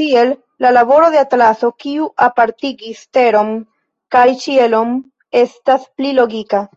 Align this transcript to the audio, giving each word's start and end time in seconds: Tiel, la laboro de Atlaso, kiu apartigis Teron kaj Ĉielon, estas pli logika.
Tiel, 0.00 0.32
la 0.64 0.72
laboro 0.78 1.06
de 1.14 1.22
Atlaso, 1.22 1.72
kiu 1.86 2.10
apartigis 2.28 3.02
Teron 3.20 3.58
kaj 4.18 4.30
Ĉielon, 4.46 4.96
estas 5.46 5.94
pli 5.98 6.18
logika. 6.24 6.68